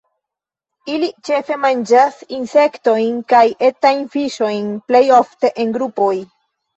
[0.91, 6.09] Ili ĉefe manĝas insektojn kaj etajn fiŝojn, plej ofte en grupoj.